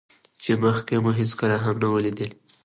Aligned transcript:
چې 0.41 0.51
مخکې 0.63 0.95
مو 1.03 1.11
هېڅکله 1.19 1.55
هم 1.63 1.75
نه 1.81 1.87
وو 1.91 2.03
ليدلى. 2.05 2.35